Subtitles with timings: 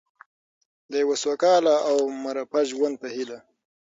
[0.91, 3.39] د یو سوکاله او مرفه ژوند په هیله.